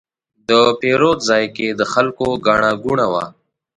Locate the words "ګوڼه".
2.83-3.07